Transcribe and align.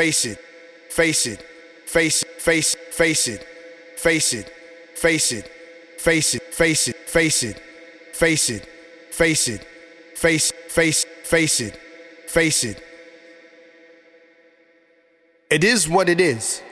face 0.00 0.24
it, 0.24 0.38
face 0.88 1.26
it, 1.26 1.42
face 1.84 2.24
face 2.38 2.74
face 2.90 3.28
it, 3.28 3.46
face 3.98 4.32
it, 4.32 4.48
face 4.94 5.30
it, 5.30 5.46
face 5.98 6.34
it, 6.34 6.42
face 6.56 6.88
it, 6.88 6.96
face 7.06 7.42
it, 7.42 7.60
face 8.14 8.48
it, 8.48 8.64
face 9.12 9.48
it, 9.48 9.62
face 10.16 10.52
face 10.68 11.04
face 11.22 11.60
it, 11.60 11.76
face 12.26 12.64
it. 12.64 12.82
It 15.50 15.64
is 15.64 15.86
what 15.86 16.08
it 16.08 16.18
is. 16.18 16.62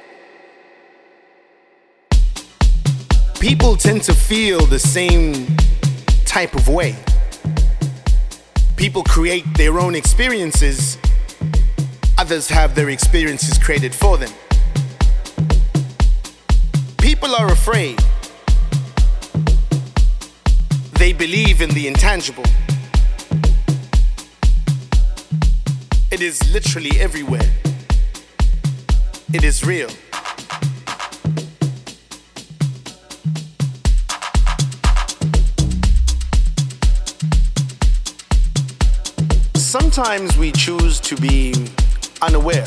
People 3.40 3.76
tend 3.76 4.04
to 4.04 4.14
feel 4.14 4.64
the 4.64 4.78
same 4.78 5.54
type 6.24 6.54
of 6.54 6.66
way. 6.66 6.96
People 8.76 9.04
create 9.04 9.44
their 9.54 9.78
own 9.78 9.94
experiences, 9.94 10.96
others 12.28 12.50
have 12.50 12.74
their 12.74 12.90
experiences 12.90 13.56
created 13.56 13.94
for 13.94 14.18
them. 14.18 14.30
People 16.98 17.34
are 17.34 17.50
afraid. 17.50 17.98
They 20.98 21.14
believe 21.14 21.62
in 21.62 21.70
the 21.70 21.88
intangible. 21.88 22.44
It 26.10 26.20
is 26.20 26.38
literally 26.52 27.00
everywhere. 27.00 27.50
It 29.32 29.42
is 29.42 29.64
real. 29.64 29.88
sometimes 39.54 40.38
we 40.38 40.52
choose 40.52 41.00
to 41.00 41.16
be 41.16 41.52
unaware. 42.22 42.66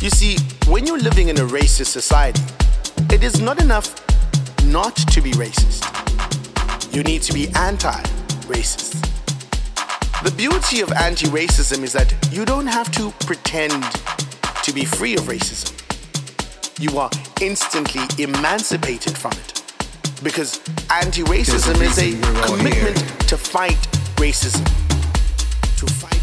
You 0.00 0.10
see, 0.10 0.36
when 0.66 0.86
you're 0.86 0.98
living 0.98 1.28
in 1.28 1.38
a 1.38 1.46
racist 1.46 1.86
society, 1.86 2.42
it 3.10 3.22
is 3.22 3.40
not 3.40 3.60
enough 3.60 3.94
not 4.66 4.96
to 4.96 5.20
be 5.20 5.32
racist. 5.32 5.82
You 6.94 7.02
need 7.02 7.22
to 7.22 7.32
be 7.32 7.48
anti 7.56 8.02
racist. 8.46 9.00
The 10.22 10.30
beauty 10.32 10.80
of 10.80 10.92
anti 10.92 11.26
racism 11.28 11.82
is 11.82 11.92
that 11.92 12.14
you 12.30 12.44
don't 12.44 12.66
have 12.66 12.90
to 12.92 13.10
pretend 13.26 13.82
to 14.62 14.72
be 14.72 14.84
free 14.84 15.14
of 15.14 15.22
racism. 15.22 15.72
You 16.80 16.98
are 16.98 17.10
instantly 17.40 18.02
emancipated 18.22 19.16
from 19.16 19.32
it. 19.32 19.62
Because 20.22 20.60
anti 20.90 21.22
racism 21.24 21.80
is 21.82 21.98
a 21.98 22.12
commitment 22.46 22.96
to 23.28 23.36
fight 23.36 23.80
racism 24.16 24.64
to 25.76 25.86
fight 25.86 26.13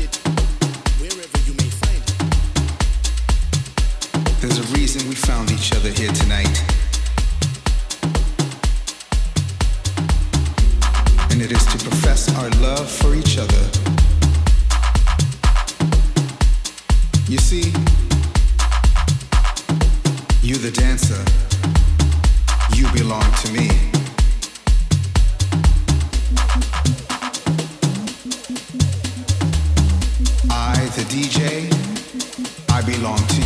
There's 4.54 4.70
a 4.70 4.74
reason 4.74 5.08
we 5.08 5.16
found 5.16 5.50
each 5.50 5.74
other 5.74 5.88
here 5.88 6.12
tonight. 6.12 6.64
And 11.32 11.42
it 11.42 11.54
is 11.54 11.66
to 11.68 11.78
profess 11.78 12.28
our 12.36 12.50
love 12.60 12.92
for 12.92 13.16
each 13.16 13.38
other. 13.38 13.64
You 17.30 17.38
see, 17.38 17.72
you 20.42 20.58
the 20.58 20.72
dancer, 20.74 21.24
you 22.76 22.92
belong 22.92 23.24
to 23.44 23.54
me. 23.54 23.70
I 30.50 30.76
the 30.98 31.06
DJ, 31.08 31.72
I 32.70 32.82
belong 32.82 33.18
to 33.18 33.41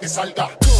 que 0.00 0.08
salga. 0.08 0.75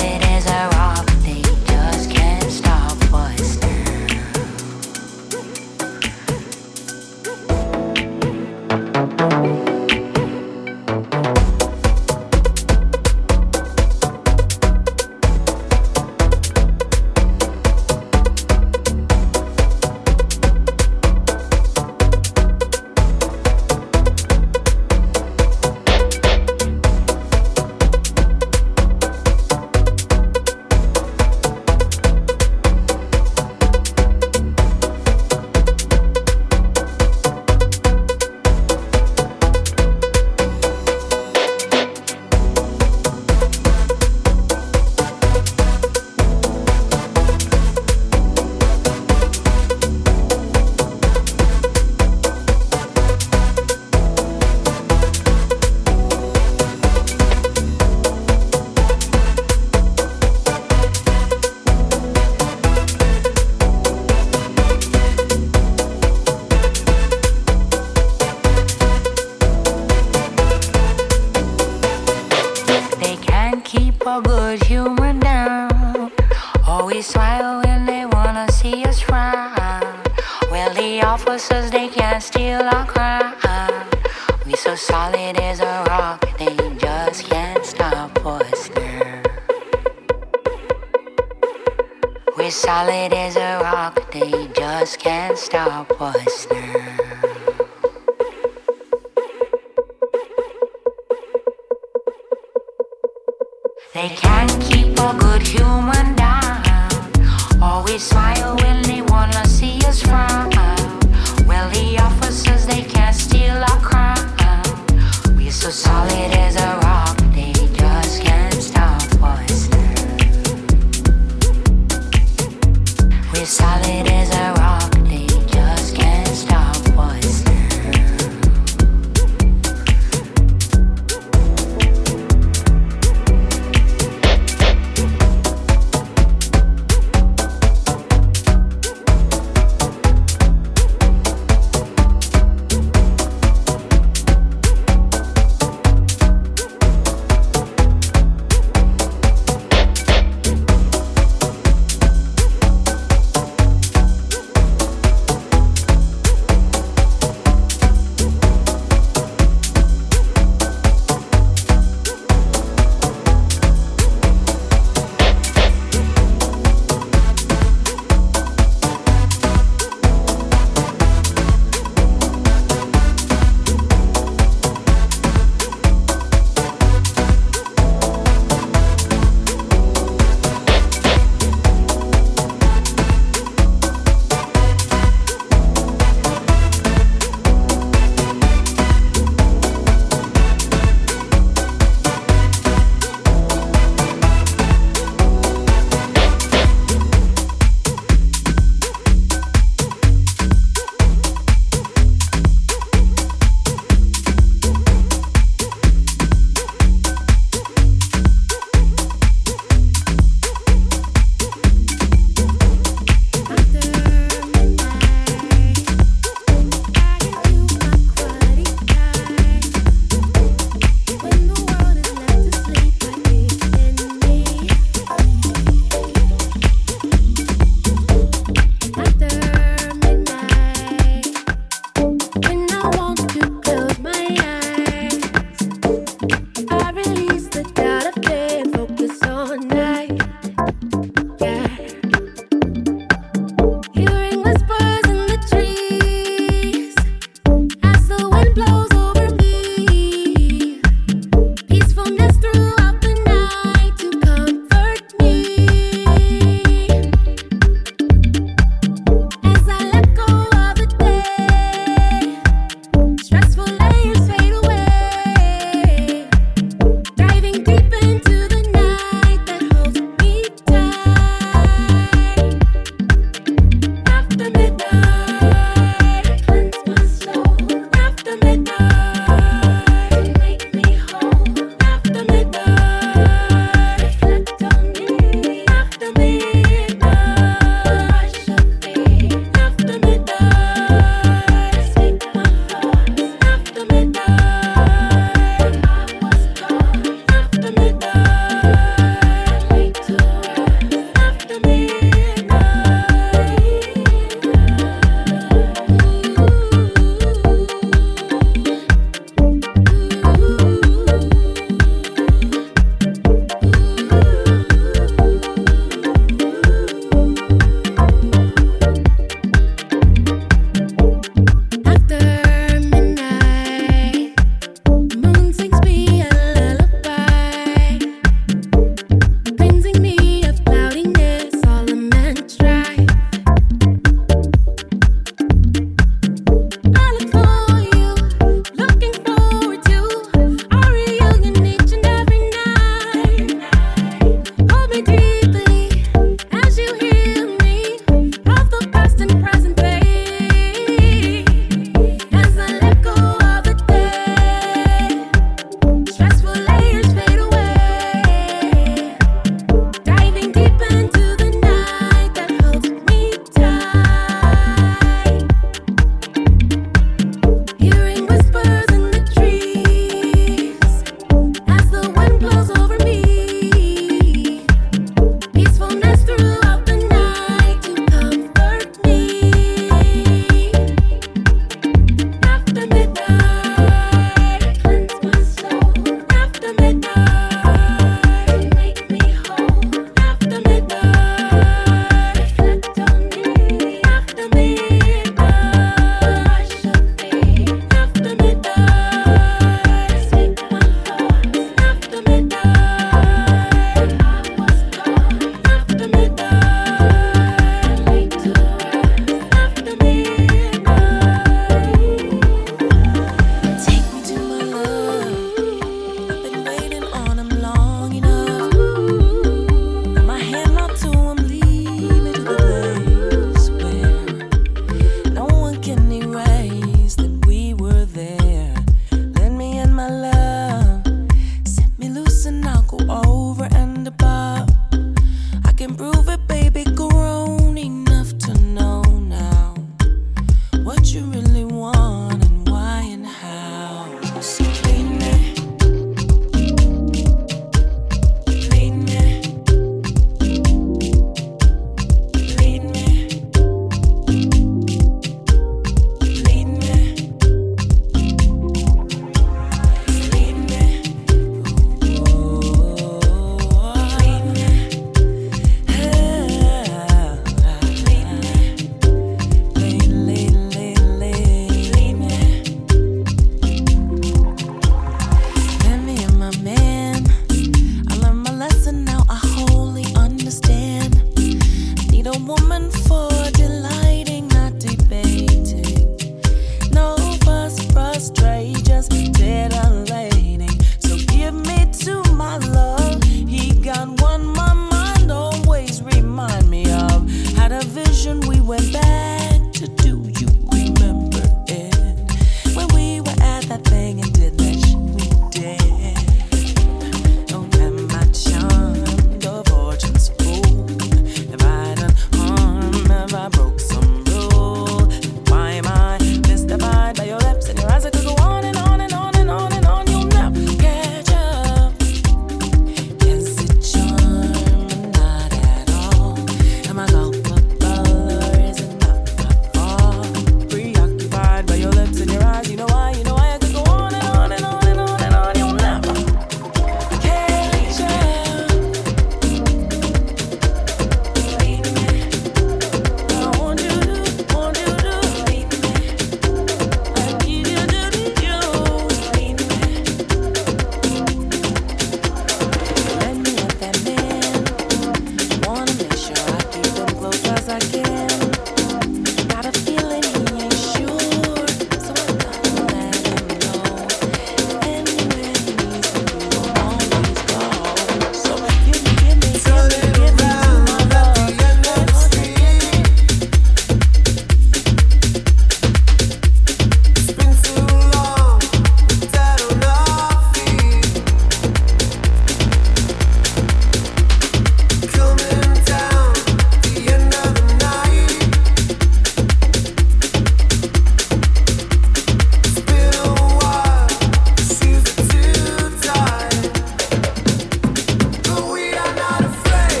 it 0.00 0.22
is 0.30 0.46
a 0.46 0.68
rock. 0.72 1.07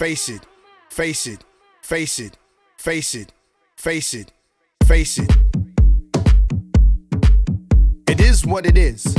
Face 0.00 0.30
it, 0.30 0.40
face 0.88 1.26
it, 1.26 1.44
face 1.82 2.18
it, 2.18 2.38
face 2.78 3.14
it, 3.14 3.34
face 3.76 4.14
it, 4.14 4.32
face 4.86 5.18
it. 5.18 5.30
It 8.08 8.18
is 8.18 8.46
what 8.46 8.64
it 8.64 8.78
is. 8.78 9.14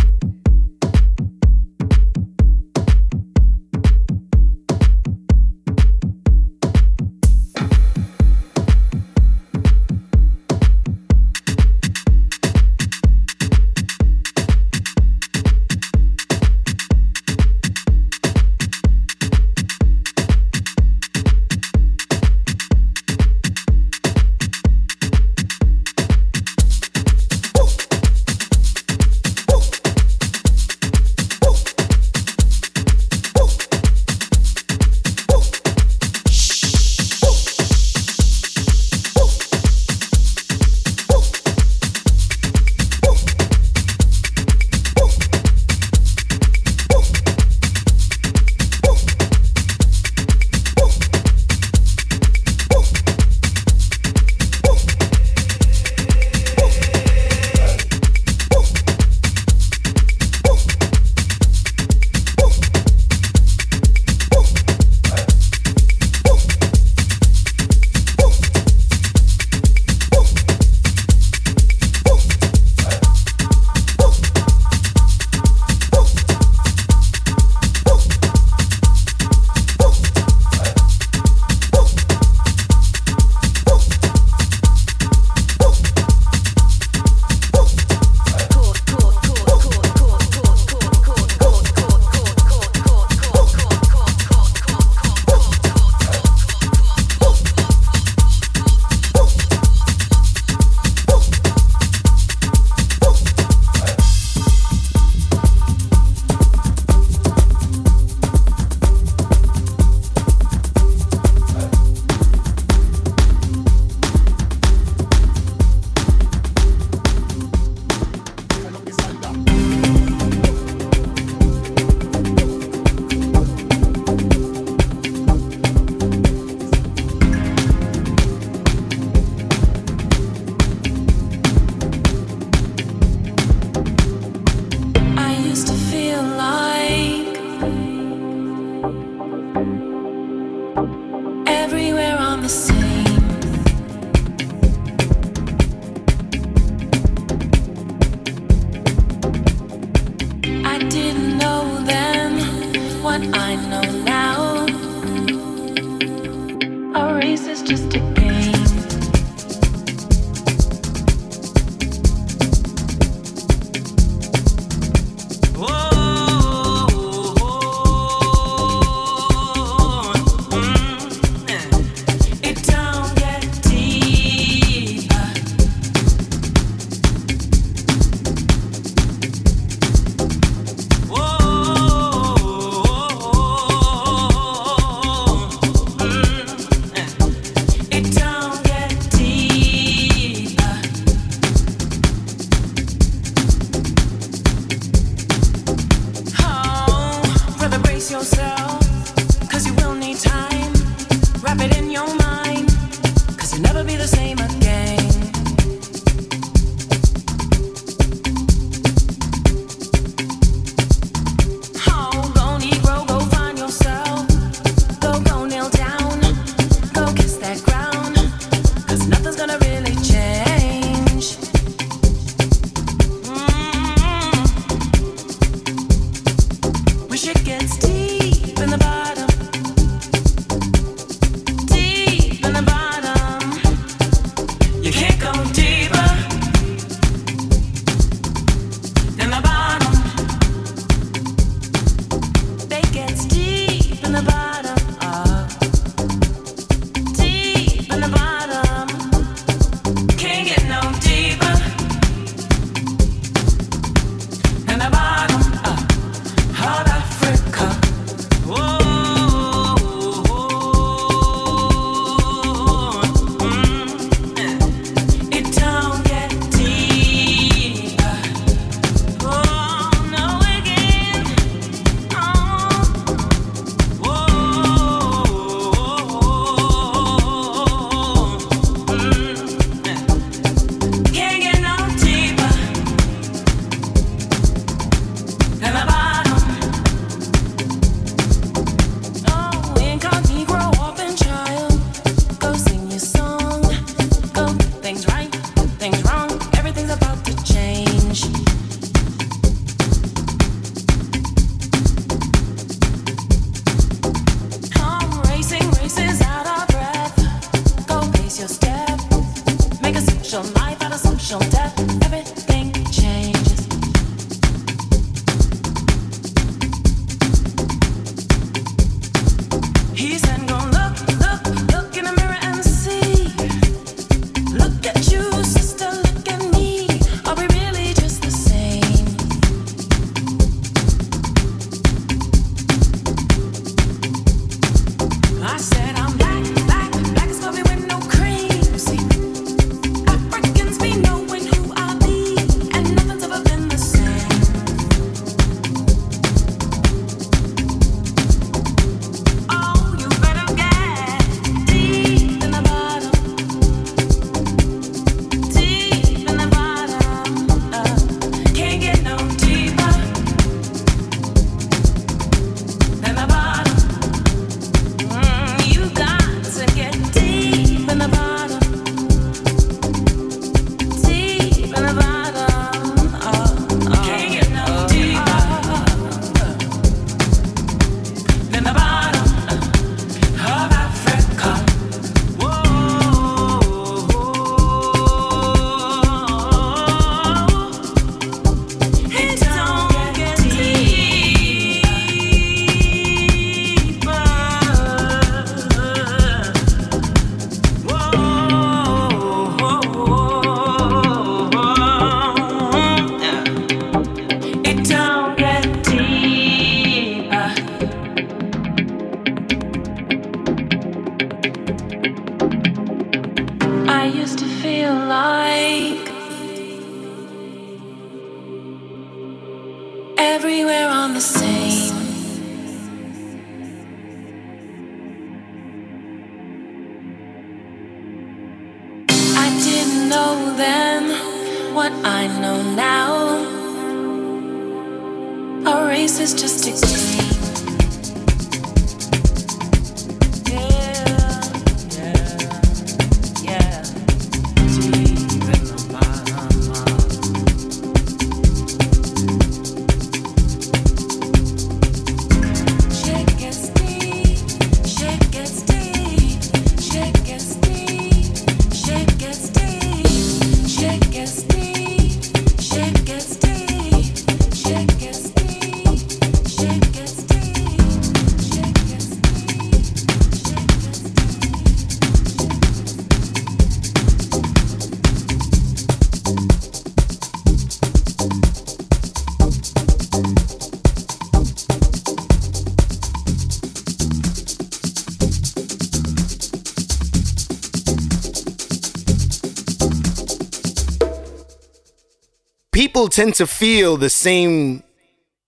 Tend 493.12 493.36
to 493.36 493.48
feel 493.48 493.98
the 493.98 494.10
same 494.10 494.84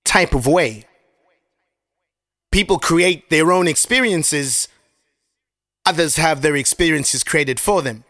type 0.06 0.34
of 0.34 0.46
way. 0.46 0.86
People 2.52 2.78
create 2.78 3.30
their 3.30 3.52
own 3.52 3.68
experiences, 3.68 4.68
others 5.86 6.18
have 6.18 6.42
their 6.42 6.56
experiences 6.56 7.24
created 7.24 7.60
for 7.60 7.82
them. 7.82 8.04